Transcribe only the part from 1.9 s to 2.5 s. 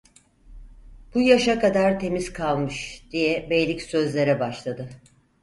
temiz